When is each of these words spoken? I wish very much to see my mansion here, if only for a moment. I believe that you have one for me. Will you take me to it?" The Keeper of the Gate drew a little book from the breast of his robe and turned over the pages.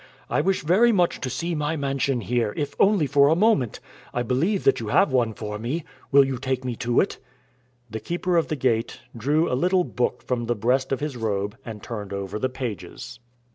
I 0.31 0.41
wish 0.41 0.63
very 0.63 0.91
much 0.91 1.21
to 1.21 1.29
see 1.29 1.53
my 1.53 1.75
mansion 1.75 2.21
here, 2.21 2.55
if 2.57 2.73
only 2.79 3.05
for 3.05 3.27
a 3.27 3.35
moment. 3.35 3.79
I 4.15 4.23
believe 4.23 4.63
that 4.63 4.79
you 4.79 4.87
have 4.87 5.11
one 5.11 5.31
for 5.35 5.59
me. 5.59 5.83
Will 6.11 6.23
you 6.25 6.39
take 6.39 6.65
me 6.65 6.75
to 6.77 6.99
it?" 6.99 7.19
The 7.87 7.99
Keeper 7.99 8.35
of 8.35 8.47
the 8.47 8.55
Gate 8.55 8.99
drew 9.15 9.47
a 9.47 9.53
little 9.53 9.83
book 9.83 10.23
from 10.23 10.47
the 10.47 10.55
breast 10.55 10.91
of 10.91 11.01
his 11.01 11.15
robe 11.15 11.55
and 11.63 11.83
turned 11.83 12.13
over 12.13 12.39
the 12.39 12.49
pages. 12.49 13.19